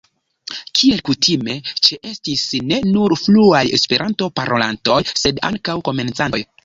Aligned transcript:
Kiel 0.79 1.01
kutime 1.09 1.57
ĉeestis 1.89 2.45
ne 2.71 2.79
nur 2.95 3.15
fluaj 3.25 3.63
Esperanto-parolantoj 3.81 4.99
sed 5.25 5.45
ankaŭ 5.51 5.77
komencantoj. 5.93 6.43